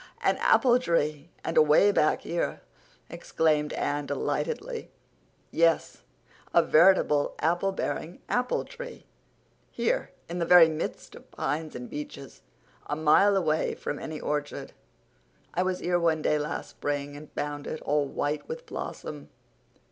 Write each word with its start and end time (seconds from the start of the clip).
"An 0.23 0.37
apple 0.37 0.79
tree—and 0.79 1.57
away 1.57 1.91
back 1.91 2.21
here!" 2.21 2.61
exclaimed 3.07 3.71
Anne 3.73 4.07
delightedly. 4.07 4.89
"Yes, 5.51 6.01
a 6.55 6.63
veritable 6.63 7.35
apple 7.37 7.71
bearing 7.71 8.19
apple 8.27 8.65
tree, 8.65 9.01
too, 9.01 9.05
here 9.69 10.11
in 10.27 10.39
the 10.39 10.45
very 10.47 10.69
midst 10.69 11.13
of 11.13 11.29
pines 11.29 11.75
and 11.75 11.87
beeches, 11.87 12.41
a 12.87 12.95
mile 12.95 13.35
away 13.37 13.75
from 13.75 13.99
any 13.99 14.19
orchard. 14.19 14.73
I 15.53 15.61
was 15.61 15.77
here 15.81 15.99
one 15.99 16.23
day 16.23 16.39
last 16.39 16.71
spring 16.71 17.15
and 17.15 17.31
found 17.33 17.67
it, 17.67 17.79
all 17.81 18.07
white 18.07 18.49
with 18.49 18.65
blossom. 18.65 19.29